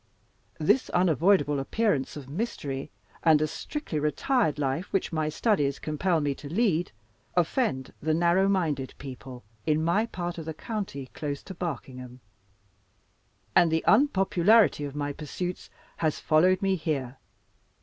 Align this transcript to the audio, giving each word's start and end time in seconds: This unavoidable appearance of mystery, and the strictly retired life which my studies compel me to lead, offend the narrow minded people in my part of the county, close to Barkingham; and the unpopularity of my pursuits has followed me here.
This 0.59 0.89
unavoidable 0.89 1.59
appearance 1.59 2.17
of 2.17 2.27
mystery, 2.27 2.89
and 3.21 3.39
the 3.39 3.45
strictly 3.47 3.99
retired 3.99 4.57
life 4.57 4.91
which 4.91 5.13
my 5.13 5.29
studies 5.29 5.77
compel 5.77 6.21
me 6.21 6.33
to 6.33 6.49
lead, 6.51 6.91
offend 7.35 7.93
the 8.01 8.15
narrow 8.15 8.49
minded 8.49 8.95
people 8.97 9.43
in 9.67 9.83
my 9.83 10.07
part 10.07 10.39
of 10.39 10.45
the 10.45 10.55
county, 10.55 11.11
close 11.13 11.43
to 11.43 11.53
Barkingham; 11.53 12.19
and 13.55 13.71
the 13.71 13.85
unpopularity 13.85 14.85
of 14.85 14.95
my 14.95 15.13
pursuits 15.13 15.69
has 15.97 16.19
followed 16.19 16.63
me 16.63 16.77
here. 16.77 17.17